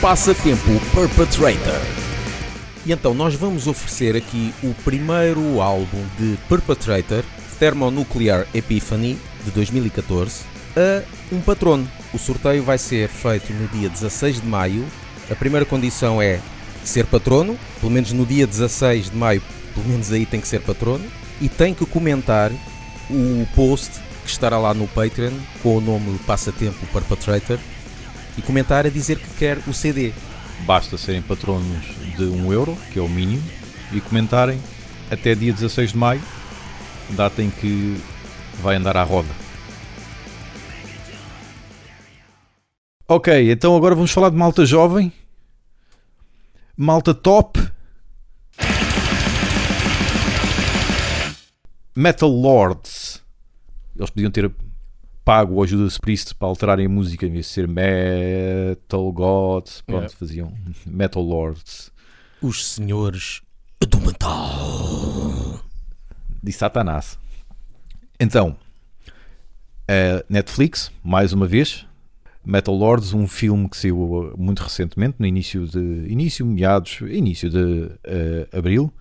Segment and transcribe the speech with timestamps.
[0.00, 1.78] Passatempo Perpetrator.
[2.86, 7.22] E então nós vamos oferecer aqui o primeiro álbum de Perpetrator,
[7.58, 10.44] Thermonuclear Epiphany, de 2014,
[10.74, 11.86] a um patrono.
[12.14, 14.86] O sorteio vai ser feito no dia 16 de maio.
[15.30, 16.40] A primeira condição é
[16.82, 19.42] ser patrono, pelo menos no dia 16 de maio,
[19.74, 21.04] pelo menos aí tem que ser patrono,
[21.42, 22.50] e tem que comentar
[23.10, 27.58] o post que estará lá no Patreon com o nome Passatempo Perpetrator
[28.36, 30.12] e comentar a dizer que quer o CD.
[30.66, 31.84] Basta serem patronos
[32.16, 33.42] de 1 euro, que é o mínimo,
[33.92, 34.60] e comentarem
[35.10, 36.22] até dia 16 de maio,
[37.10, 38.00] data em que
[38.62, 39.28] vai andar à roda.
[43.08, 45.12] Ok, então agora vamos falar de malta jovem,
[46.76, 47.58] malta top,
[51.94, 53.20] Metal Lords.
[53.96, 54.50] Eles podiam ter
[55.30, 59.80] pago o Judas Priest para alterarem a música em vez de ser Metal Gods.
[59.82, 60.16] Pronto, Yeah.
[60.18, 60.52] faziam
[60.84, 61.92] Metal Lords.
[62.42, 63.40] Os senhores
[63.80, 65.60] do metal.
[66.42, 67.16] de Satanás.
[68.18, 68.56] Então,
[69.86, 71.86] a Netflix, mais uma vez,
[72.44, 77.48] Metal Lords, um filme que saiu uh, muito recentemente, no início de início, meados, início
[77.48, 78.92] de eh, abril.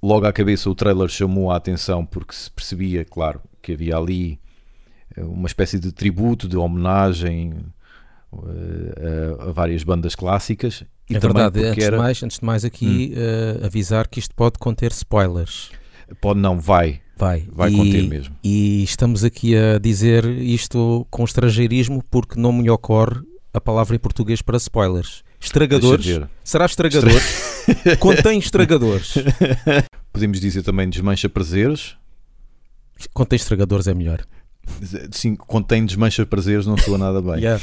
[0.00, 4.38] Logo à cabeça o trailer chamou a atenção porque se percebia, claro, que havia ali
[5.24, 7.54] uma espécie de tributo, de homenagem
[8.32, 10.84] eh, a, a várias bandas clássicas.
[11.08, 14.34] E é verdade, antes, era- de mais, antes de mais aqui eh, avisar que isto
[14.34, 15.70] pode conter spoilers.
[16.20, 18.36] Pode não, vai, Vai, vai e, conter mesmo.
[18.44, 23.20] E estamos aqui a dizer isto com estrangeirismo porque não me ocorre
[23.54, 25.24] a palavra em português para spoilers.
[25.40, 26.06] Estragadores?
[26.44, 27.10] Será estragador?
[27.98, 29.14] Contém estragadores.
[30.12, 31.96] Podemos dizer também desmancha prazeres.
[33.12, 34.24] Contém estragadores é melhor.
[35.10, 37.36] Sim, contém desmancha prazeres, não soa nada bem.
[37.36, 37.62] Yeah.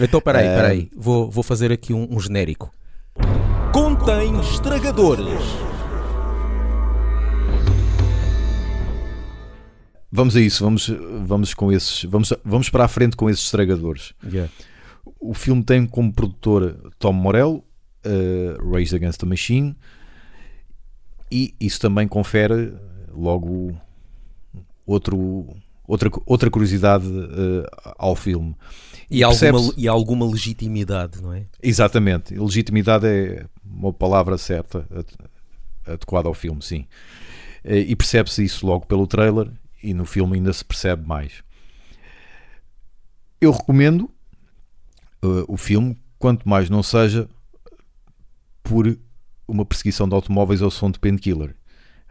[0.00, 0.90] então, peraí, peraí.
[0.96, 2.72] Vou, vou fazer aqui um, um genérico.
[3.72, 5.42] Contém estragadores.
[10.14, 10.88] Vamos a isso, vamos,
[11.24, 14.12] vamos com esses, vamos, vamos para a frente com esses estragadores.
[14.30, 14.52] Yeah.
[15.18, 17.64] O filme tem como produtor Tom Morello,
[18.04, 19.74] uh, Rage Against the Machine,
[21.30, 22.74] e isso também confere
[23.10, 23.74] logo
[24.92, 25.46] outro,
[25.86, 27.66] outra, outra curiosidade uh,
[27.98, 28.54] ao filme.
[29.10, 31.44] E, alguma, e alguma legitimidade, não é?
[31.62, 35.30] Exatamente, legitimidade é uma palavra certa, ad-
[35.86, 36.86] adequada ao filme, sim.
[37.64, 39.50] Eh, E percebe-se isso logo pelo trailer
[39.82, 41.42] e no filme ainda se percebe mais.
[43.40, 44.08] Eu recomendo
[45.22, 47.28] eh, o filme, quanto mais não seja
[48.62, 48.96] por
[49.46, 51.54] uma perseguição de automóveis ao som de Painkiller.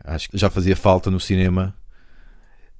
[0.03, 1.73] Acho que já fazia falta no cinema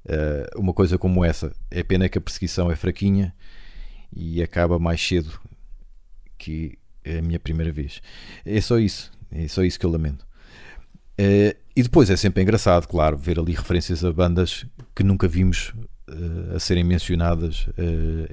[0.06, 1.54] eh, uma coisa como essa.
[1.70, 3.34] É pena que a perseguição é fraquinha
[4.16, 5.40] e acaba mais cedo
[6.38, 8.02] que a minha primeira vez.
[8.46, 9.12] É só isso.
[9.32, 10.26] É só isso que eu lamento.
[11.18, 15.74] Eh, e depois é sempre engraçado, claro, ver ali referências a bandas que nunca vimos
[16.08, 17.68] eh, a serem mencionadas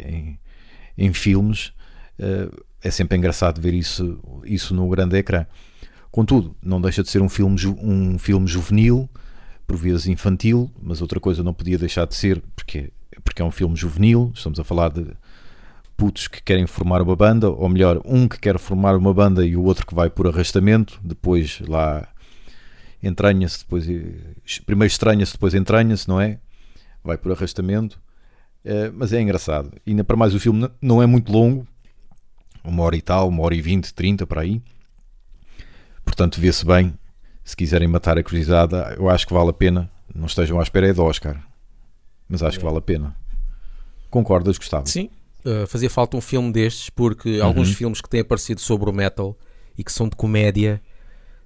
[0.05, 0.39] em,
[0.97, 1.73] em filmes.
[2.83, 5.47] É sempre engraçado ver isso, isso no grande ecrã.
[6.11, 9.09] Contudo, não deixa de ser um filme, um filme juvenil,
[9.69, 12.91] por vezes infantil, mas outra coisa não podia deixar de ser, porque,
[13.23, 14.33] porque é um filme juvenil.
[14.34, 15.06] Estamos a falar de
[15.95, 19.55] putos que querem formar uma banda, ou melhor, um que quer formar uma banda e
[19.55, 22.09] o outro que vai por arrastamento, depois lá
[23.03, 26.39] entranha-se, depois eh, primeiro estranha-se, depois entranha-se, não é?
[27.05, 28.00] Vai por arrastamento,
[28.65, 29.71] Eh, mas é engraçado.
[29.87, 31.67] E ainda para mais o filme não é muito longo,
[32.65, 34.61] uma hora e tal, uma hora e vinte, trinta para aí.
[36.05, 36.93] Portanto, vê-se bem.
[37.49, 39.91] Se quiserem matar a curiosidade, eu acho que vale a pena.
[40.15, 41.43] Não estejam à espera é do Oscar,
[42.29, 43.17] mas acho que vale a pena.
[44.11, 44.87] Concordas, Gustavo?
[44.87, 45.09] Sim,
[45.47, 47.47] uh, fazia falta um filme destes porque Uhum.
[47.47, 49.35] alguns filmes que têm aparecido sobre o metal
[49.79, 50.79] e que são de comédia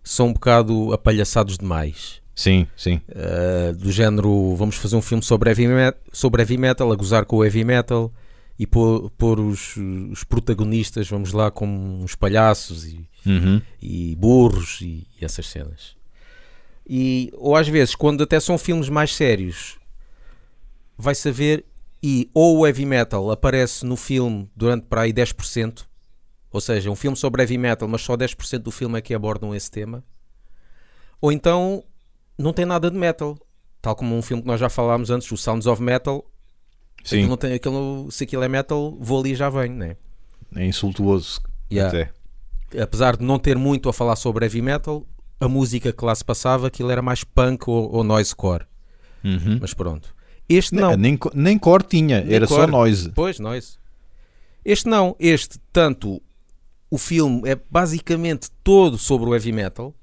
[0.03, 2.21] são um bocado apalhaçados demais.
[2.34, 3.01] Sim, sim.
[3.09, 5.67] Uh, do género, vamos fazer um filme sobre heavy,
[6.13, 8.13] sobre heavy metal, a gozar com o heavy metal
[8.59, 9.77] e pôr, pôr os,
[10.11, 13.63] os protagonistas, vamos lá, como uns palhaços e, Uhum.
[13.81, 15.97] e burros e, e essas cenas.
[16.87, 19.78] E, ou às vezes, quando até são filmes mais sérios,
[20.99, 21.65] vai saber
[22.03, 25.84] e ou o heavy metal aparece no filme durante para aí 10%,
[26.51, 29.55] ou seja, um filme sobre heavy metal, mas só 10% do filme é que abordam
[29.55, 30.05] esse tema,
[31.21, 31.84] ou então
[32.37, 33.39] não tem nada de metal,
[33.81, 36.25] tal como um filme que nós já falámos antes, o Sounds of Metal.
[37.04, 39.97] Sim, Aquilo não tem, aquilo, se aquilo é metal, vou ali e já venho, né?
[40.54, 41.41] é insultuoso
[41.71, 41.99] Yeah.
[42.03, 42.83] até.
[42.83, 45.07] apesar de não ter muito a falar sobre heavy metal,
[45.41, 48.65] a música que lá se passava, aquilo era mais punk ou, ou noisecore.
[49.25, 49.59] Uhum.
[49.60, 50.15] Mas pronto.
[50.49, 50.95] Este não.
[50.97, 52.71] Nem, co- nem cor tinha, Nem era só core.
[52.71, 53.10] noise.
[53.13, 53.78] Pois, noise.
[54.65, 56.21] Este não, este, tanto
[56.91, 59.95] o filme é basicamente todo sobre o heavy metal.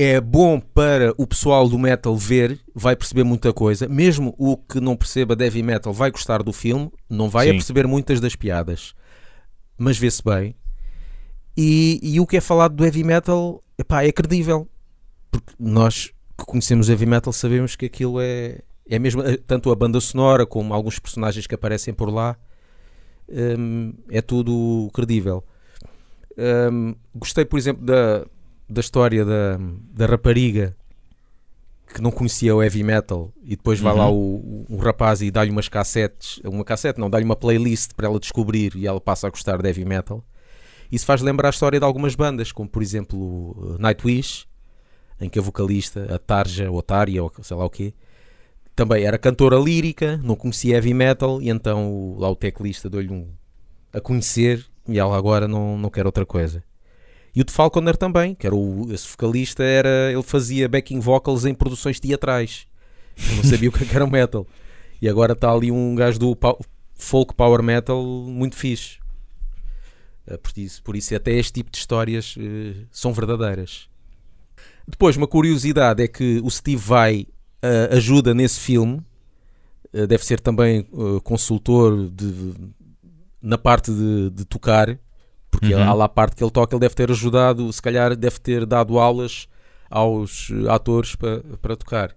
[0.00, 3.88] É bom para o pessoal do metal ver, vai perceber muita coisa.
[3.88, 7.50] Mesmo o que não perceba de heavy metal vai gostar do filme, não vai a
[7.50, 7.56] Sim.
[7.56, 8.94] perceber muitas das piadas,
[9.76, 10.54] mas vê-se bem.
[11.56, 14.68] E, e o que é falado do heavy metal epá, é credível,
[15.32, 19.74] porque nós que conhecemos heavy metal sabemos que aquilo é, é mesmo eh, tanto a
[19.74, 22.36] banda sonora como alguns personagens que aparecem por lá
[23.28, 25.42] hum, é tudo credível.
[26.70, 28.24] Hum, gostei, por exemplo, da,
[28.68, 29.58] da história da,
[29.92, 30.76] da rapariga
[31.94, 33.98] que não conhecia o heavy metal e depois vai Uhum.
[33.98, 38.06] lá o, um rapaz e dá-lhe umas cassetes, uma cassete, não, dá-lhe uma playlist para
[38.06, 40.22] ela descobrir e ela passa a gostar de heavy metal.
[40.92, 44.46] Isso faz lembrar a história de algumas bandas, como por exemplo o Nightwish,
[45.20, 47.94] em que a vocalista, a Tarja, ou Tária, ou sei lá o quê,
[48.76, 53.12] também era cantora lírica, não conhecia heavy metal, e então o- lá o teclista deu-lhe
[53.12, 53.28] um
[53.92, 56.62] a conhecer, e ela agora não, não quer outra coisa.
[57.34, 61.44] E o de Falconer também, que era o, esse vocalista, era, ele fazia backing vocals
[61.44, 62.66] em produções teatrais.
[63.30, 64.46] Eu não sabia o que é era o metal.
[65.00, 66.58] E agora está ali um gajo do pau-
[66.94, 68.98] folk power metal muito fixe.
[70.26, 73.88] Eh, Por isso, por isso até este tipo de histórias eh, são verdadeiras.
[74.86, 77.26] Depois, uma curiosidade é que o Steve Vai
[77.62, 79.00] eh, ajuda nesse filme.
[79.92, 80.82] Eh, deve ser também
[81.22, 82.54] consultor de,
[83.40, 84.98] na parte de, de tocar,
[85.50, 85.82] porque Uhum.
[85.82, 88.64] há lá a parte que ele toca, ele deve ter ajudado, se calhar deve ter
[88.66, 89.48] dado aulas
[89.90, 92.14] aos eh, atores para, para tocar.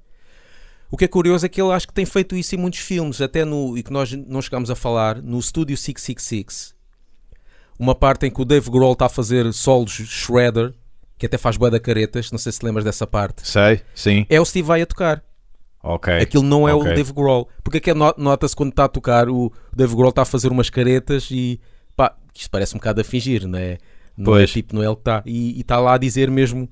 [0.89, 3.22] O que é curioso é que ele acho que tem feito isso em muitos filmes,
[3.22, 6.75] até no, e que nós não chegámos a falar, no Studio 666.
[7.80, 10.74] Uma parte em que o Dave Grohl está a fazer solos shredder,
[11.18, 13.48] que até faz bué da caretas, não sei se lembras dessa parte.
[13.48, 14.25] Sei, sim.
[14.30, 15.24] É o Steve Vai a tocar.
[15.84, 16.13] Ok.
[16.13, 16.92] Aquilo não é ok.
[16.92, 17.48] o Dave Grohl.
[17.63, 20.69] Porque aqui no- nota-se quando está a tocar, o Dave Grohl está a fazer umas
[20.69, 21.60] caretas e
[22.33, 23.78] pá, isto parece um bocado a fingir, não é?
[24.18, 24.51] Não é Pois.
[24.51, 25.24] tipo, não é ele que está.
[25.25, 26.69] E está lá a dizer mesmo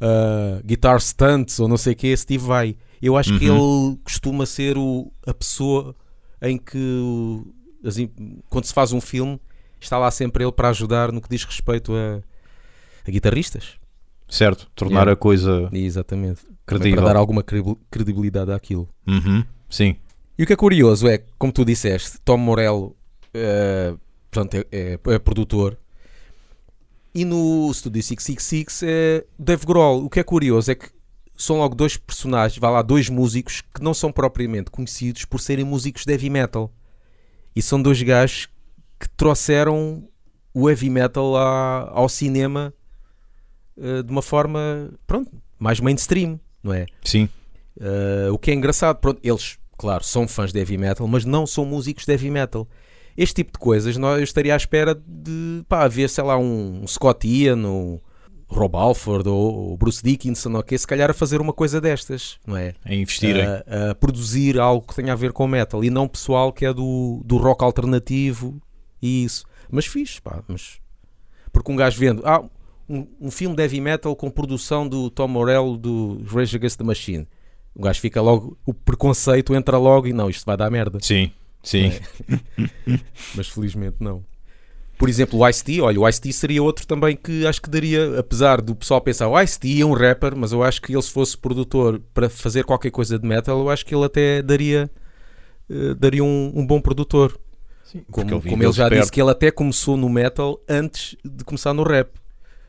[0.00, 2.76] ah, guitar stunts ou não sei o que, Steve Vai.
[3.00, 3.88] Eu acho que Uhum.
[3.90, 5.94] ele costuma ser o, a pessoa
[6.42, 7.46] em que o-
[7.86, 8.10] as im-
[8.48, 9.38] quando se faz um filme
[9.80, 12.20] está lá sempre ele para ajudar no que diz respeito a,
[13.06, 13.74] a guitarristas.
[14.28, 14.68] Certo.
[14.74, 15.12] Tornar Yeah.
[15.12, 16.40] a coisa Exatamente.
[16.42, 17.02] Também credível.
[17.02, 18.88] Para dar alguma credi- credibilidade àquilo.
[19.06, 19.44] Uhum.
[19.68, 19.96] Sim.
[20.38, 22.96] E o que é curioso é, como tu disseste, Tom Morello
[23.34, 23.94] eh,
[24.34, 25.78] portanto, é, é- é produtor
[27.14, 30.04] e no Studio 666 é Dave Grohl.
[30.04, 30.88] O que é curioso é que
[31.36, 35.64] são logo dois personagens, vai lá, dois músicos que não são propriamente conhecidos por serem
[35.64, 36.72] músicos de heavy metal.
[37.54, 38.48] E são dois gajos
[38.98, 40.08] que trouxeram
[40.52, 42.74] o heavy metal à- ao cinema
[43.76, 46.86] eh, de uma forma, pronto, mais mainstream, não é?
[47.04, 47.28] Sim.
[47.76, 51.44] Uh, o que é engraçado, pronto, eles, claro, são fãs de heavy metal, mas não
[51.44, 52.68] são músicos de heavy metal.
[53.16, 56.84] Este tipo de coisas, nós, eu estaria à espera de pá, ver, sei lá, um,
[56.86, 58.00] Scott Ian, um
[58.48, 62.38] Rob Alford ou, ou Bruce Dickinson, ou que se calhar a fazer uma coisa destas,
[62.46, 62.74] não é?
[62.84, 63.44] A investirem.
[63.44, 66.72] A, a produzir algo que tenha a ver com metal e não pessoal que é
[66.72, 68.60] do, do rock alternativo
[69.00, 69.44] e isso.
[69.70, 70.80] Mas fixe, pá, mas
[71.52, 72.44] porque um gajo vendo, ah,
[72.88, 76.84] um, um filme de heavy metal com produção do Tom Morello do Rage Against the
[76.84, 77.28] Machine.
[77.74, 80.98] O gajo fica logo, o preconceito entra logo e não, isto vai dar merda.
[81.00, 81.30] Sim.
[81.64, 81.92] Sim.
[83.34, 84.24] Mas felizmente não.
[84.96, 88.60] Por exemplo, o Ice-T, olha, o Ice-T seria outro também que acho que daria, apesar
[88.60, 91.36] do pessoal pensar, o Ice-T é um rapper, mas eu acho que ele se fosse
[91.36, 94.88] produtor para fazer qualquer coisa de metal, eu acho que ele até daria,
[95.68, 97.36] eh, daria um, um bom produtor.
[97.82, 98.04] Sim.
[98.10, 99.00] Como, Porque como ele já de perto.
[99.02, 102.10] disse que ele até começou no metal antes de começar no rap.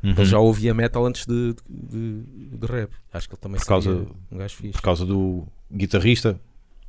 [0.04, 0.12] Uhum.
[0.18, 2.24] Ele já ouvia metal antes de, de,
[2.58, 2.92] de rap.
[3.14, 4.74] Acho que ele também Por causa- um gajo fixe.
[4.74, 6.40] Por causa do guitarrista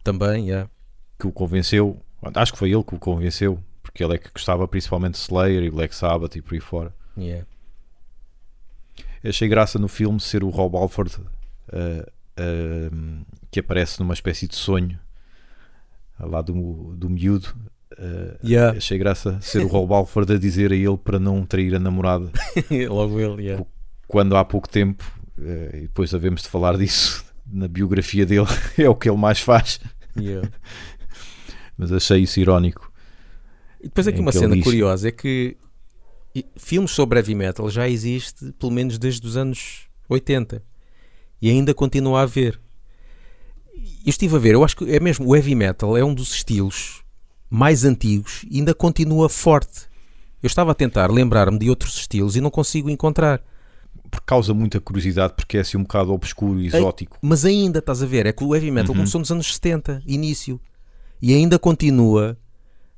[0.02, 0.68] Também, yeah.
[1.18, 2.00] Que o convenceu.
[2.34, 3.58] Acho que foi ele que o convenceu.
[3.82, 6.94] Porque ele é que gostava principalmente de Slayer e Black Sabbath e por aí fora.
[7.16, 7.46] yeah.
[9.24, 11.22] Achei graça no filme ser o Rob Alford uh,
[12.38, 14.98] uh, que aparece numa espécie de sonho
[16.18, 17.48] lá do, do miúdo.
[17.92, 18.76] Uh, Yeah.
[18.76, 22.30] Achei graça ser o Rob Alford a dizer a ele para não trair a namorada
[22.88, 23.64] Logo ele, yeah.
[24.06, 25.04] quando há pouco tempo,
[25.38, 28.46] e depois havemos de falar disso na biografia dele,
[28.76, 29.80] é o que ele mais faz.
[30.18, 30.50] Yeah.
[31.76, 32.90] Mas achei isso irónico.
[33.80, 35.56] E depois aqui uma cena diz- curiosa é que
[36.56, 40.62] filmes sobre heavy metal já existe pelo menos desde os anos 80
[41.40, 42.60] e ainda continua a haver.
[43.74, 46.32] Eu estive a ver, eu acho que é mesmo o heavy metal é um dos
[46.32, 47.02] estilos
[47.48, 49.82] mais antigos e ainda continua forte.
[50.42, 53.42] Eu estava a tentar lembrar-me de outros estilos e não consigo encontrar.
[54.10, 57.18] Porque causa muita curiosidade, porque é assim um bocado obscuro e exótico.
[57.20, 58.96] Mas ainda estás a ver, é que o heavy metal Uhum.
[58.98, 60.60] começou nos anos 70, início,
[61.20, 62.36] e ainda continua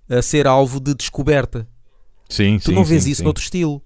[0.09, 1.67] a ser alvo de descoberta.
[2.29, 3.25] Sim, Tu sim, não vês sim, isso sim.
[3.25, 3.83] noutro estilo.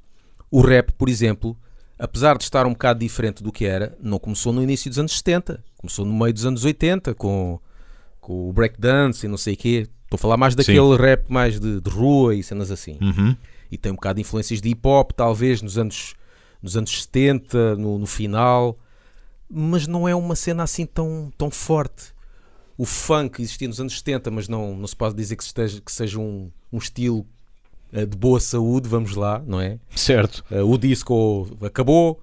[0.50, 1.56] O rap, por exemplo,
[1.98, 5.16] apesar de estar um bocado diferente do que era, não começou no início dos anos
[5.16, 7.60] 70, começou no meio dos anos 80 com,
[8.20, 9.88] com o breakdance e não sei o quê.
[10.04, 12.98] Estou a falar mais daquele rap mais de, de rua e cenas assim.
[13.00, 13.36] Uhum.
[13.70, 16.14] E tem um bocado de influências de hip hop, talvez nos anos,
[16.62, 18.78] nos anos 70, no, no final,
[19.48, 22.11] mas não é uma cena assim tão, tão forte.
[22.82, 25.92] O funk existia nos anos 70, mas não, não se pode dizer que, esteja, que
[25.92, 27.24] seja um, um estilo
[27.92, 29.78] eh, de boa saúde, vamos lá, não é?
[29.94, 30.44] Certo.
[30.50, 32.20] Uh, o disco acabou,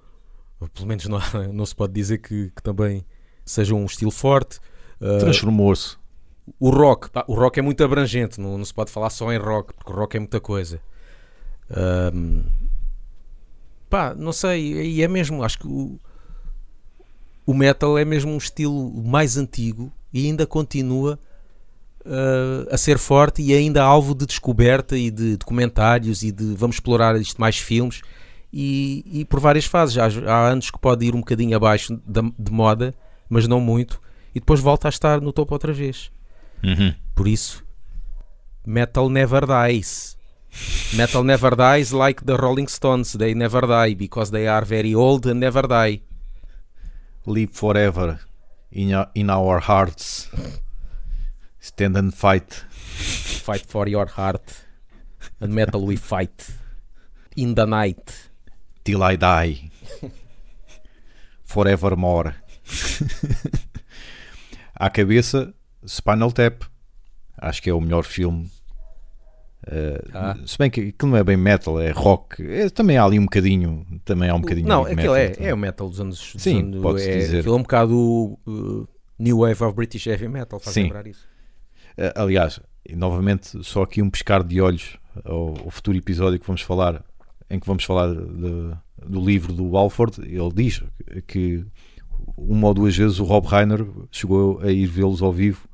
[0.60, 1.18] ou pelo menos não,
[1.50, 3.06] não se pode dizer que, que também
[3.42, 4.58] seja um estilo forte.
[5.00, 5.96] Uh, Transformou-se.
[6.58, 9.38] o rock, pá, o rock é muito abrangente, não, não se pode falar só em
[9.38, 10.78] rock, porque o rock é muita coisa.
[11.70, 12.42] Ahm,
[13.88, 15.98] pá, não sei, e é mesmo, acho que o,
[17.46, 21.18] o metal é mesmo um estilo mais antigo e ainda continua
[22.04, 26.76] ah, a ser forte e ainda alvo de descoberta e de documentários e de vamos
[26.76, 28.00] explorar isto mais filmes
[28.52, 29.98] e, e por várias fases.
[29.98, 32.94] Há, há anos que pode ir um bocadinho abaixo da, de moda,
[33.28, 34.00] mas não muito,
[34.34, 36.10] e depois volta a estar no topo outra vez.
[36.64, 36.94] Uhum.
[37.14, 37.64] Por isso,
[38.66, 40.18] metal never dies.
[40.94, 43.12] Metal never dies like the Rolling Stones.
[43.12, 46.02] They never die because they are very old and never die.
[47.24, 48.18] Live forever
[48.72, 50.28] in our, in our hearts.
[51.58, 52.64] Stand and fight.
[53.44, 54.64] Fight for your heart.
[55.40, 56.50] And metal we fight.
[57.36, 58.30] In the night.
[58.84, 59.70] Till I die.
[61.44, 62.34] Forevermore.
[64.74, 65.52] À cabeça,
[65.86, 66.64] Spinal Tap.
[67.36, 68.50] Acho que é o melhor filme.
[69.70, 70.36] Uh, Ah.
[70.46, 72.42] Se bem que aquilo não é bem metal, é rock.
[72.44, 73.86] É- também há ali um bocadinho.
[74.04, 75.16] Também há um bocadinho não, aquilo metal.
[75.16, 76.32] é, é o metal dos anos.
[76.32, 77.38] dos Sim, anos- pode-se é, dizer.
[77.40, 77.96] Aquilo é um bocado
[78.46, 80.58] uh, New Wave of British Heavy Metal.
[80.58, 80.82] Faz Sim.
[80.84, 81.24] lembrar isso.
[81.96, 82.58] Uh, Aliás,
[82.96, 87.04] novamente, só aqui um pescar de olhos ao, ao futuro episódio que vamos falar,
[87.48, 88.74] em que vamos falar de-
[89.06, 90.20] do livro do Alford.
[90.22, 90.82] Ele diz
[91.28, 91.64] que
[92.36, 95.68] uma ou duas vezes o Rob Reiner chegou a ir vê-los ao vivo.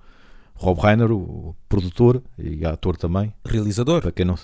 [0.57, 4.01] Rob Reiner, o produtor e ator também, Realizador.
[4.03, 4.37] para quem não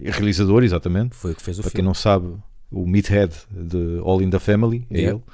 [0.00, 1.14] realizador, exatamente.
[1.16, 1.88] Foi o que fez o Para quem filme.
[1.88, 2.34] não sabe,
[2.70, 5.18] o Meathead de All in the Family é Yeah.
[5.18, 5.24] ele.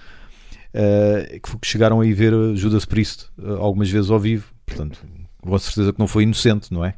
[0.77, 4.99] Uh, que, chegaram a ir ver Judas Priest uh, algumas vezes ao vivo, portanto,
[5.41, 6.95] com certeza que não foi inocente, não é?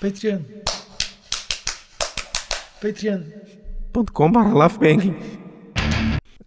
[0.00, 0.40] Patreon.
[2.80, 3.22] Patreon.
[4.14, 5.14] .com barra Laughbang.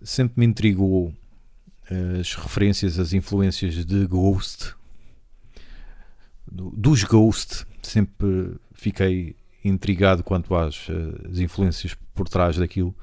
[0.01, 1.13] Sempre me intrigou
[1.89, 4.73] as referências, as influências de Ghost,
[6.49, 10.87] do- dos Ghost, sempre fiquei intrigado quanto às
[11.29, 12.95] as influências por trás daquilo.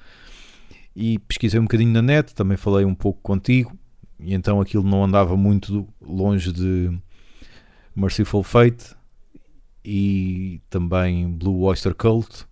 [0.95, 3.77] E pesquisei um bocadinho na net, também falei um pouco contigo,
[4.19, 6.91] e então aquilo não andava muito longe de
[7.95, 8.95] Merciful Fate
[9.85, 12.45] e também Blue Oyster Cult.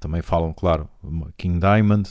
[0.00, 0.88] Também falam, claro,
[1.36, 2.10] King Diamond.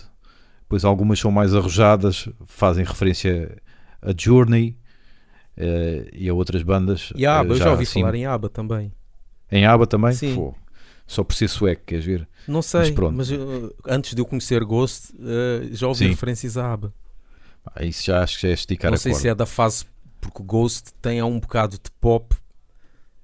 [0.71, 3.57] Depois algumas são mais arrojadas, fazem referência
[4.01, 4.77] a Journey
[5.57, 7.11] eh, e a outras bandas.
[7.13, 8.93] E a ABBA, eh, eu já ouvi assim- falar em ABBA também.
[9.51, 10.13] Em ABBA também?
[10.13, 10.33] Sim.
[10.33, 10.55] Fô,
[11.05, 12.25] Só por ser sueco, queres ver?
[12.47, 16.09] Não sei, Mas mas, eu, antes de eu conhecer Ghost, eh, já ouvi Sim.
[16.11, 16.93] referências à ABBA.
[17.75, 19.21] Ah, isso já acho que já é esticar não a sei corda.
[19.21, 19.83] se é da fase,
[20.21, 22.33] porque Ghost tem um bocado de pop,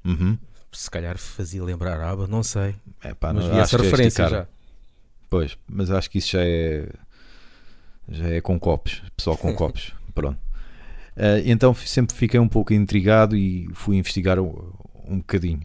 [0.04, 0.38] Uhum.
[0.74, 2.76] se calhar fazia lembrar a ABBA, não sei.
[3.02, 4.30] É, pá, mas não- vi essa é referência esticar.
[4.32, 4.48] já.
[5.30, 6.90] Pois, mas acho que isso já é
[8.10, 10.40] já é com copos, pessoal com copos, pronto.
[11.16, 14.54] Eh, então sempre fiquei um pouco intrigado e fui investigar um,
[15.06, 15.62] um bocadinho.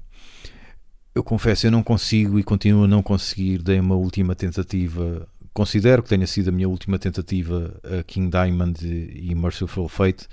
[1.14, 3.58] Eu confesso, eu não consigo e continuo a não conseguir.
[3.62, 5.28] Dei uma última tentativa.
[5.52, 10.26] Considero que tenha sido a minha última tentativa a King Diamond e Merciful Fate.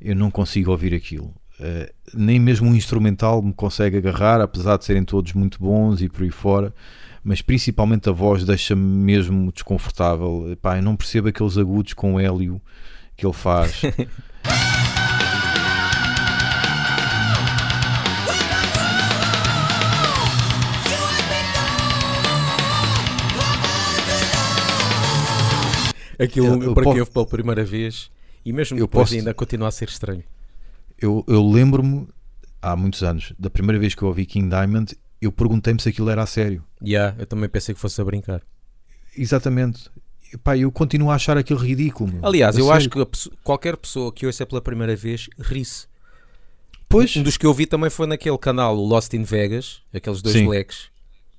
[0.00, 1.32] Eu não consigo ouvir aquilo.
[1.60, 6.08] Eh, nem mesmo um instrumental me consegue agarrar, apesar de serem todos muito bons e
[6.08, 6.74] por aí fora
[7.22, 10.50] mas principalmente a voz deixa-me mesmo desconfortável.
[10.52, 12.60] Epá, eu não percebo aqueles agudos com hélio
[13.16, 13.82] que ele faz.
[26.18, 28.10] Aquilo, Eu- para posso- quem ouve pela primeira vez,
[28.44, 30.24] e mesmo Eu depois posso- ainda continua a ser estranho.
[31.00, 32.08] eu eu lembro-me,
[32.60, 36.10] há muitos anos, da primeira vez que eu ouvi King Diamond, eu perguntei-me se aquilo
[36.10, 36.64] era a sério.
[36.82, 38.42] Yeah, eu também pensei que fosse a brincar.
[39.16, 39.90] Exatamente.
[40.32, 42.12] Epá, eu continuo a achar aquilo ridículo.
[42.12, 42.26] meu.
[42.26, 42.76] Aliás, A eu sério.
[42.78, 45.86] acho que a pesso- qualquer pessoa que ouça pela primeira vez ri-se.
[46.88, 50.22] Pois, Um dos que eu vi também foi naquele canal, o Lost in Vegas, aqueles
[50.22, 50.46] dois Sim.
[50.46, 50.90] blacks.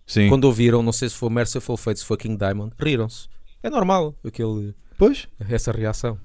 [0.05, 0.27] sim.
[0.29, 3.27] Quando ouviram, não sei se foi Merciful Fate, se foi King Diamond, riram-se.
[3.63, 5.27] É normal aquele, Pois.
[5.49, 6.19] essa reação.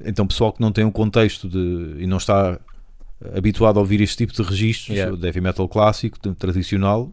[0.00, 2.58] Então, pessoal que não tem um contexto de, e não está
[3.34, 5.16] habituado a ouvir este tipo de registros, Yeah.
[5.26, 7.12] heavy metal clássico, tradicional,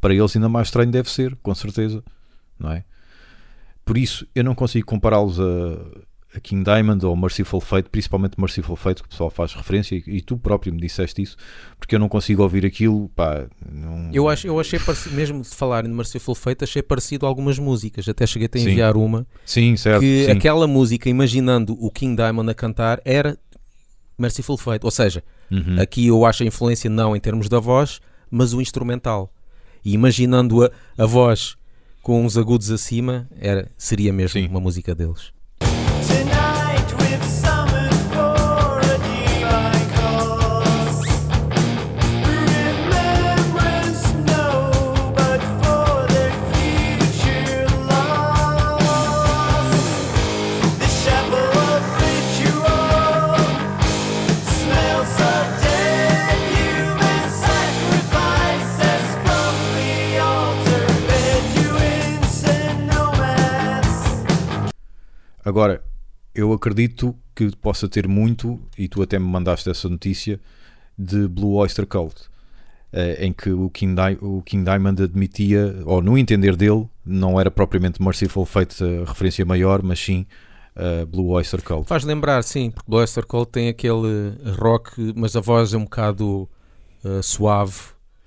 [0.00, 2.02] para eles ainda mais estranho deve ser, com certeza,
[2.58, 2.84] não é?
[3.84, 5.44] Por isso, eu não consigo compará-los a,
[6.36, 10.04] a King Diamond ou Merciful Fate, principalmente Merciful Fate, que o pessoal faz referência, e,
[10.06, 11.36] e tu próprio me disseste isso,
[11.78, 14.10] porque eu não consigo ouvir aquilo, pá, não...
[14.12, 17.58] Eu, acho, eu achei parecido, mesmo de falarem de Merciful Fate, achei parecido a algumas
[17.58, 18.08] músicas.
[18.08, 18.70] Até cheguei a Sim.
[18.70, 20.30] enviar uma Sim, certo, que sim.
[20.30, 23.36] aquela música, imaginando o King Diamond a cantar, era
[24.16, 24.84] Merciful Fate.
[24.84, 25.80] Ou seja, Uhum.
[25.80, 29.32] aqui eu acho a influência não em termos da voz, mas o instrumental.
[29.84, 31.56] E imaginando a, a voz
[32.02, 34.48] com uns agudos acima, era, seria mesmo Sim.
[34.48, 35.32] uma música deles.
[65.50, 65.82] Agora,
[66.32, 70.38] eu acredito que possa ter muito, e tu até me mandaste essa notícia,
[70.96, 72.14] de Blue Oyster Cult,
[72.92, 77.50] eh, em que o King, o King Diamond admitia, ou no entender dele, não era
[77.50, 80.24] propriamente Merciful Fate a referência maior, mas sim
[80.76, 81.88] eh, Blue Oyster Cult.
[81.88, 86.48] Faz lembrar, sim, porque Blaster Cole tem aquele rock, mas a voz é um bocado
[87.04, 87.74] uh, suave,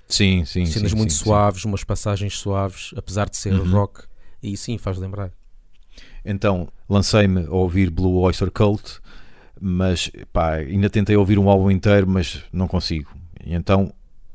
[0.09, 1.23] Sim, sim, cenas sim, muito sim, sim.
[1.23, 3.71] suaves, umas passagens suaves, apesar de ser Uhum.
[3.71, 4.01] rock.
[4.43, 5.31] E sim, faz lembrar.
[6.25, 8.99] Então lancei-me a ouvir Blue Oyster Cult,
[9.59, 13.11] mas pá, ainda tentei ouvir um álbum inteiro, mas não consigo.
[13.45, 13.93] E então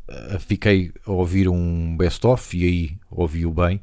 [0.08, 3.80] eh, fiquei a ouvir um best-of e aí ouvi-o bem.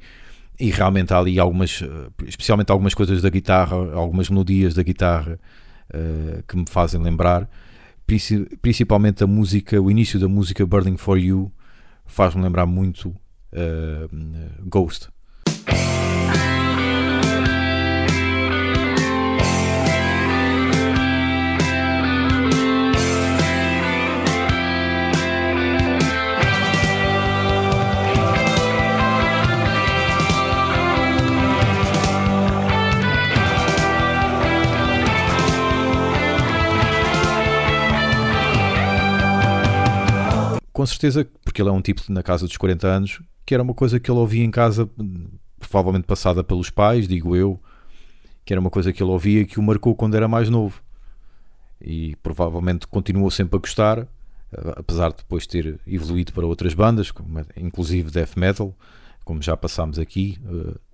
[0.59, 1.87] E realmente há ali algumas, eh,
[2.27, 5.39] especialmente algumas coisas da guitarra, algumas melodias da guitarra
[5.93, 7.49] eh, que me fazem lembrar.
[8.07, 11.51] Princi- Principalmente a música, o início da música Burning for You
[12.05, 13.13] faz-me lembrar muito
[13.51, 14.07] eh,
[14.65, 15.09] Ghost.
[40.75, 43.73] Com certeza, porque ele é um tipo na casa dos 40 anos, que era uma
[43.73, 44.89] coisa que ele ouvia em casa,
[45.57, 47.57] provavelmente passada pelos pais, digo eu,
[48.43, 50.83] que era uma coisa que ele ouvia e que o marcou quando era mais novo.
[51.79, 57.09] E provavelmente continuou sempre a gostar, eh, apesar de depois ter evoluído para outras bandas,
[57.55, 58.75] inclusive death metal,
[59.23, 60.37] como já passámos aqui,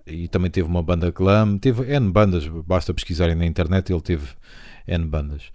[0.06, 4.00] eh, e também teve uma banda glam, teve N bandas, basta pesquisarem na internet, ele
[4.00, 4.28] teve
[4.86, 5.50] N bandas.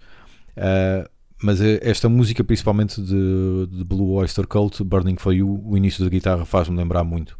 [0.54, 1.08] Ah,
[1.42, 6.02] mas eh, esta música, principalmente de, de Blue Oyster Cult, Burning for You, o início
[6.04, 7.38] da guitarra faz-me lembrar muito.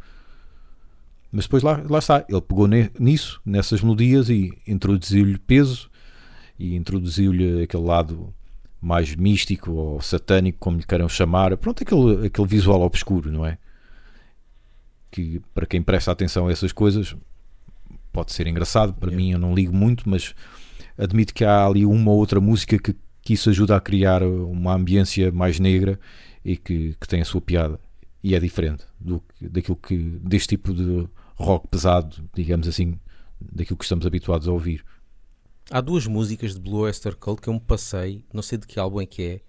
[1.31, 5.89] Mas depois lá, lá está, ele pegou ne- nisso, nessas melodias, e introduziu-lhe peso
[6.57, 8.33] e introduziu-lhe aquele lado
[8.81, 11.55] mais místico ou satânico, como lhe queiram chamar.
[11.57, 13.57] Pronto, aquele, aquele visual obscuro, não é?
[15.11, 17.15] Que para quem presta atenção a essas coisas
[18.11, 18.93] pode ser engraçado.
[18.93, 19.23] Para Yeah.
[19.23, 20.33] mim, eu não ligo muito, mas
[20.97, 22.95] admito que há ali uma ou outra música que,
[23.29, 25.99] que isso ajuda a criar uma ambiência mais negra
[26.43, 27.79] e que, que tem a sua piada
[28.23, 32.99] e é diferente do, daquilo que deste tipo de rock pesado, digamos assim,
[33.39, 34.83] daquilo que estamos habituados a ouvir.
[35.69, 38.79] Há duas músicas de Blue Oyster Cult que eu me passei, não sei de que
[38.79, 39.41] álbum é que é,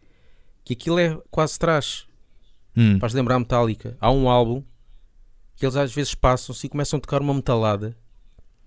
[0.62, 2.06] que aquilo é quase trash.
[2.76, 3.96] Hum, Faz lembrar Metallica.
[3.98, 4.62] Há um álbum
[5.56, 7.96] que eles às vezes passam-se e começam a tocar uma metalada.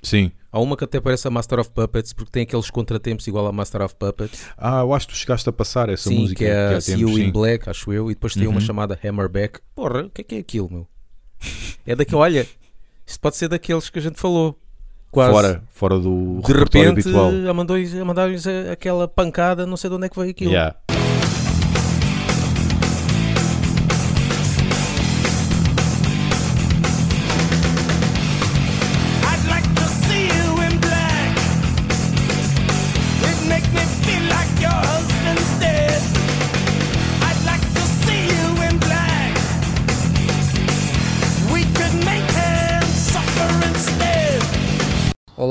[0.04, 0.32] Sim.
[0.52, 3.52] Há uma que até parece a Master of Puppets, porque tem aqueles contratempos igual a
[3.52, 4.46] Master of Puppets.
[4.56, 7.00] Ah, eu acho que tu chegaste a passar essa sim, música que é a See
[7.00, 7.32] You in.
[7.32, 8.62] Black, acho eu, e depois tem uma Uhum.
[8.62, 9.60] chamada Hammerback.
[9.74, 10.88] Porra, o que é que é aquilo, meu?
[11.88, 12.48] É daquele, olha,
[13.06, 14.60] isto pode ser daqueles que a gente falou.
[15.10, 15.32] Quase.
[15.32, 17.32] Fora, fora do de repertório repente, habitual.
[17.50, 20.52] a mandou-lhes mandar-lhes aquela pancada, não sei de onde é que veio aquilo.
[20.52, 20.76] Yeah.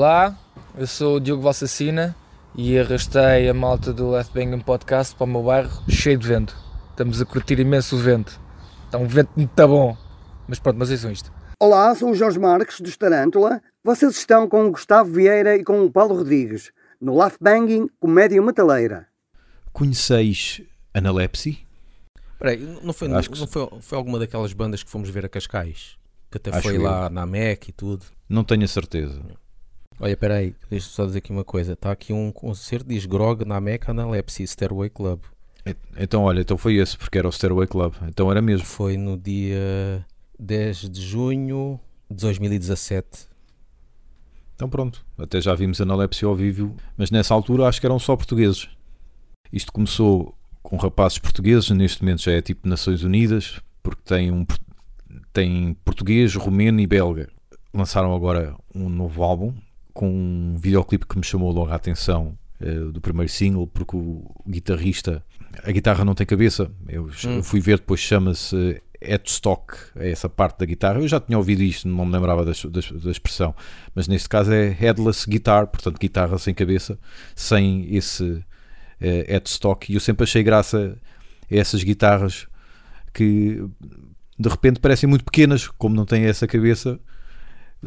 [0.05, 0.37] Olá,
[0.77, 2.13] eu sou o Diogo Valsacina
[2.57, 6.57] e arrastei a malta do Left Banging Podcast para o meu bairro cheio de vento.
[6.89, 8.37] Estamos a curtir imenso o vento.
[8.83, 9.95] Está um vento muito bom.
[10.45, 11.31] Mas pronto, mas isso isto.
[11.57, 13.61] Olá, sou o Jorge Marques dos Tarântula.
[13.81, 18.41] Vocês estão com o Gustavo Vieira e com o Paulo Rodrigues no Laugh Banging Comédia
[18.41, 19.07] Metaleira.
[19.71, 20.61] Conheceis
[20.93, 21.65] Analepsy?
[22.37, 25.29] Peraí, não, foi, Acho que não foi, foi alguma daquelas bandas que fomos ver a
[25.29, 25.95] Cascais?
[26.29, 26.81] Que até Acho foi eu.
[26.81, 28.05] lá na MEC e tudo.
[28.27, 29.21] Não tenho a certeza.
[30.03, 31.71] Olha, peraí, deixa só dizer aqui uma coisa.
[31.71, 35.21] Está aqui um concerto, diz Grog na MEC Analepsy Stairway Club.
[35.97, 37.93] Então, olha, então foi esse, porque era o Stairway Club.
[38.09, 38.65] Então era mesmo.
[38.65, 40.05] Foi no dia
[40.37, 41.79] 10 de junho
[42.11, 43.29] de 2017.
[44.53, 48.17] Então pronto, até já vimos Analepsia ao vivo, mas nessa altura acho que eram só
[48.17, 48.67] portugueses.
[49.53, 54.45] Isto começou com rapazes portugueses, neste momento já é tipo Nações Unidas, porque tem, um,
[55.31, 57.29] tem português, romeno e belga.
[57.73, 59.53] Lançaram agora um novo álbum
[59.93, 64.23] com um videoclipe que me chamou logo a atenção eh, do primeiro single, porque o
[64.47, 65.23] guitarrista,
[65.63, 66.71] a guitarra não tem cabeça.
[66.87, 67.43] Eu Hum.
[67.43, 70.99] fui ver depois, chama-se headstock, é essa parte da guitarra.
[71.01, 73.53] Eu já tinha ouvido isto, não me lembrava das- das- da expressão
[73.93, 76.97] mas neste caso é headless guitar, portanto guitarra sem cabeça,
[77.35, 78.43] sem esse
[79.01, 79.91] eh, headstock.
[79.91, 80.97] E eu sempre achei graça
[81.51, 82.47] a essas guitarras
[83.13, 83.61] que
[84.39, 86.97] de repente parecem muito pequenas, como não têm essa cabeça,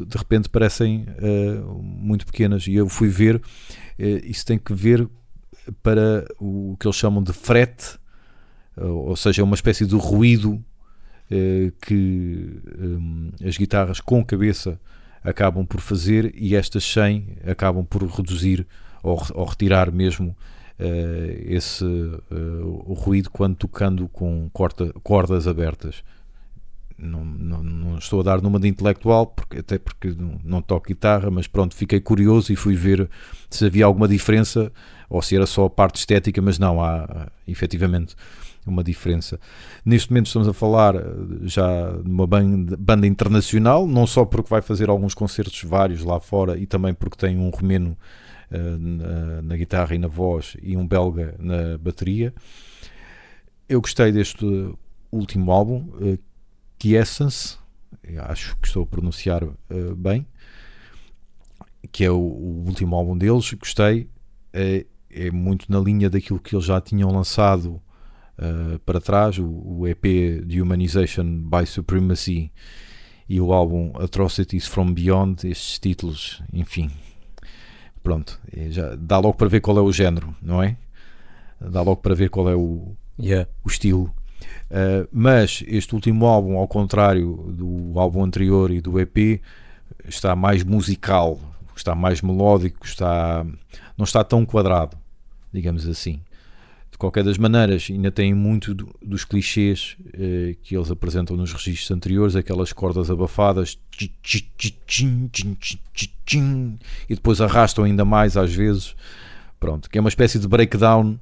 [0.05, 2.67] de repente parecem eh, muito pequenas.
[2.67, 3.41] E eu fui ver,
[3.99, 5.09] eh, isso tem que ver
[5.83, 7.99] para o que eles chamam de frete,
[8.77, 10.63] ou ou seja, é uma espécie de ruído
[11.31, 14.79] eh, que hum, as guitarras com cabeça
[15.25, 18.67] acabam por fazer e estas 100 acabam por reduzir
[19.03, 20.37] ou, ou retirar mesmo
[21.47, 21.87] esse
[22.87, 24.51] ruído quando tocando com
[25.03, 26.05] cordas abertas.
[26.99, 30.89] Não, não, não estou a dar numa de intelectual, porque, até porque não, não toco
[30.89, 33.09] guitarra, mas pronto, fiquei curioso e fui ver
[33.51, 34.73] se havia alguma diferença
[35.09, 38.17] ou se era só a parte estética, mas não, há, efetivamente
[38.67, 39.39] uma diferença.
[39.85, 41.03] Neste momento estamos a falar eh,
[41.45, 46.19] já de uma banda, banda internacional, não só porque vai fazer alguns concertos vários lá
[46.19, 47.97] fora e também porque tem um romeno
[48.51, 52.35] eh, na, na guitarra e na voz e um belga na bateria.
[53.69, 54.45] Eu gostei deste
[55.11, 56.19] último álbum, eh,
[56.85, 57.57] Essence,
[58.29, 60.27] acho que estou a pronunciar eh, bem,
[61.91, 63.53] que é o, o último álbum deles.
[63.55, 64.09] Gostei,
[64.53, 67.81] é, é muito na linha daquilo que eles já tinham lançado
[68.39, 70.05] uh, para trás, o, o EP
[70.45, 72.53] de Humanization by Supremacy
[73.29, 76.91] e o álbum Atrocities from Beyond, estes títulos, enfim,
[78.03, 80.77] pronto, é já dá logo para ver qual é o género, não é?
[81.61, 83.49] Dá logo para ver qual é o, Yeah.
[83.65, 84.15] o estilo.
[84.71, 89.41] Uh, mas este último álbum, ao contrário do álbum anterior e do EP,
[90.09, 91.39] está mais musical,
[91.77, 93.47] está mais melódico, está,
[93.97, 94.97] não está tão quadrado,
[95.53, 96.21] digamos assim.
[96.91, 101.53] De qualquer das maneiras, ainda tem muito do- dos clichês eh, que eles apresentam nos
[101.53, 103.79] registros anteriores, aquelas cordas abafadas
[107.09, 108.95] e depois arrastam ainda mais às vezes.
[109.61, 111.19] Pronto, que é uma espécie de breakdown,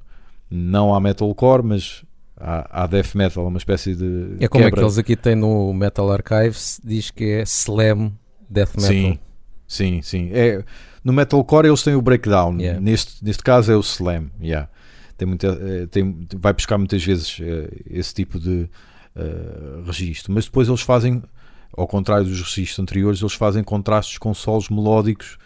[0.49, 2.03] não há metalcore, mas
[2.37, 4.79] há, há death metal, uma espécie de É como quebra.
[4.79, 8.13] aqueles aqui tem no Metal Archives, diz que é slam
[8.49, 8.87] death metal.
[8.87, 9.19] Sim,
[9.67, 10.29] sim, sim.
[10.33, 10.63] É,
[11.03, 12.59] no metalcore eles têm o breakdown.
[12.59, 12.79] Yeah.
[12.79, 14.31] Neste, neste caso é o slam.
[14.41, 14.69] Yeah.
[15.17, 18.69] Tem muita, eh, tem, vai buscar muitas vezes eh, esse tipo de
[19.15, 20.33] eh, registro.
[20.33, 21.23] Mas depois eles fazem,
[21.71, 25.37] ao contrário dos registros anteriores, eles fazem contrastes com solos melódicos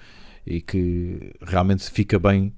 [0.45, 2.53] e que realmente fica bem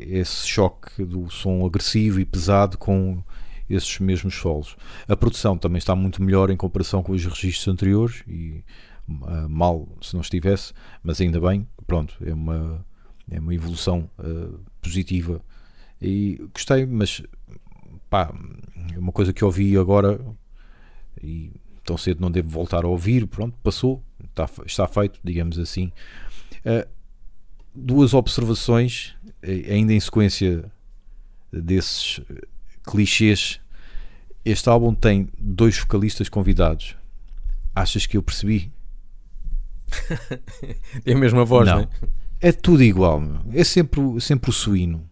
[0.00, 3.22] esse choque do som agressivo e pesado com
[3.68, 4.76] esses mesmos solos.
[5.08, 8.62] A produção também está muito melhor em comparação com os registros anteriores e
[9.24, 12.84] ah, mal se não estivesse, mas ainda bem, pronto, é uma,
[13.30, 15.40] é uma evolução ah, positiva
[16.00, 17.22] e gostei, mas
[18.08, 18.32] pá,
[18.94, 20.20] é uma coisa que ouvi agora
[21.22, 21.52] e
[21.84, 25.92] tão cedo não devo voltar a ouvir, pronto, passou, está, está feito, digamos assim.
[26.64, 26.86] Ah,
[27.76, 30.64] duas observações, eh, ainda em sequência
[31.52, 32.42] desses eh,
[32.84, 33.60] clichês.
[34.44, 36.96] Este álbum tem dois vocalistas convidados.
[37.74, 38.72] Achas que eu percebi?
[41.04, 41.88] É a mesma voz, não, Não.
[42.40, 43.38] É tudo igual, meu.
[43.52, 45.08] é sempre, o- sempre o suíno.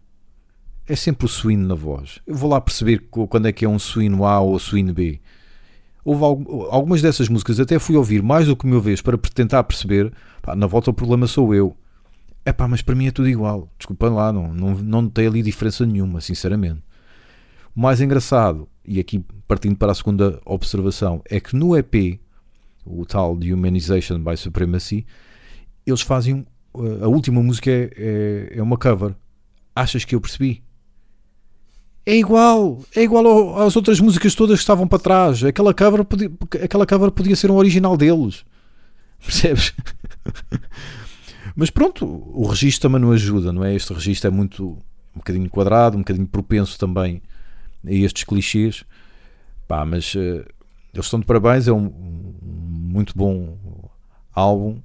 [0.87, 2.19] É sempre o suíno na voz.
[2.27, 5.19] Eu vou lá perceber quando é que é um suíno A ou suíno B.
[6.03, 9.63] Houve algu- algumas dessas músicas até fui ouvir mais do que uma vez para tentar
[9.63, 10.13] perceber.
[10.43, 11.75] Pá, na volta o problema sou eu.
[12.45, 13.69] É pá, mas para mim é tudo igual.
[13.77, 16.81] Desculpem lá, não, não, não notei ali diferença nenhuma, sinceramente.
[17.75, 22.19] O mais engraçado, e aqui partindo para a segunda observação, é que no EP,
[22.85, 25.05] o tal de Humanization by Supremacy,
[25.85, 26.33] eles fazem.
[26.35, 26.45] um-
[27.03, 29.15] A última música é, é, é uma cover.
[29.75, 30.61] Achas que eu percebi?
[32.05, 35.43] É igual, é igual ao- às outras músicas todas que estavam para trás.
[35.43, 36.29] Aquela cover podia,
[36.63, 38.45] aquela cover podia ser um original deles.
[39.19, 39.73] Percebes?
[41.55, 43.75] Mas pronto, o registro também não ajuda, não é?
[43.75, 44.81] Este registro é muito
[45.13, 47.21] um bocadinho quadrado, um bocadinho propenso também
[47.85, 48.83] a estes clichês.
[49.67, 50.45] Pá, mas eh,
[50.93, 53.57] eles estão de parabéns, é um, um muito bom
[54.33, 54.79] álbum.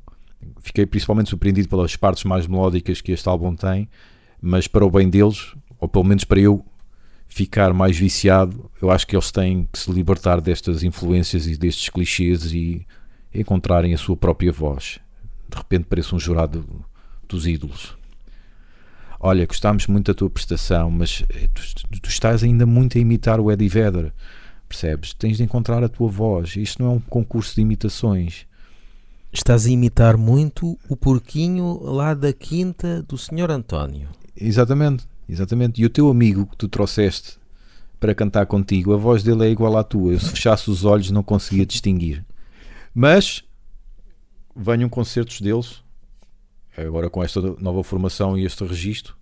[0.61, 3.89] Fiquei principalmente surpreendido pelas partes mais melódicas que este álbum tem,
[4.41, 6.65] mas para o bem deles, ou pelo menos para eu
[7.29, 11.89] ficar mais viciado, eu acho que eles têm que se libertar destas influências e destes
[11.89, 12.85] clichês e
[13.33, 14.99] encontrarem a sua própria voz.
[15.51, 16.65] De repente parece um jurado
[17.29, 17.97] dos ídolos.
[19.19, 23.39] Olha, gostámos muito da tua prestação, mas eh, tu, tu estás ainda muito a imitar
[23.39, 24.13] o Eddie Vedder.
[24.67, 25.13] Percebes?
[25.13, 26.57] Tens de encontrar a tua voz.
[26.57, 28.47] Isto não é um concurso de imitações.
[29.33, 33.51] Estás a imitar muito o porquinho lá da quinta do Sr.
[33.51, 34.09] António.
[34.35, 35.83] Exatamente, exatamente.
[35.83, 37.39] E o teu amigo que tu trouxeste
[37.99, 40.13] para cantar contigo, a voz dele é igual à tua.
[40.13, 42.25] Eu se fechasse os olhos não conseguia distinguir.
[42.95, 43.45] Mas
[44.55, 45.83] venham concertos deles.
[46.77, 49.17] Agora com esta nova formação e este registro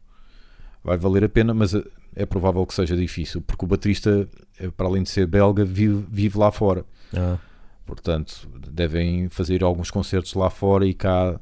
[0.84, 1.74] vai valer a pena, mas
[2.14, 6.04] é provável que seja difícil, porque o baterista, eh, para além de ser belga, vive,
[6.10, 6.84] vive lá fora.
[7.14, 7.38] Ah.
[7.84, 11.40] Portanto, devem fazer alguns concertos lá fora e cá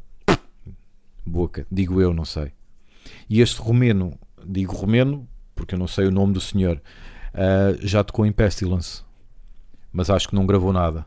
[1.25, 2.53] boca, digo eu, não sei.
[3.29, 6.81] E este romeno, digo romeno porque eu não sei o nome do senhor,
[7.33, 9.03] uh, já tocou em Pestilence,
[9.90, 11.05] mas acho que não gravou nada.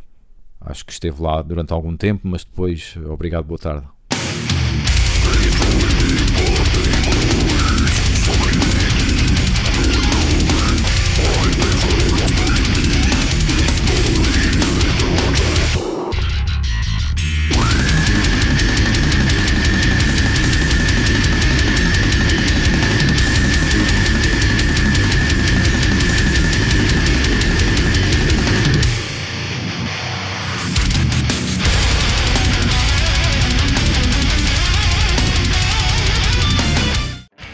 [0.62, 3.88] Acho que esteve lá durante algum tempo, mas depois, obrigado, boa tarde.